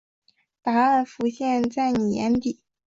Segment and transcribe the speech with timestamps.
[0.63, 2.63] 答案浮现在妳眼底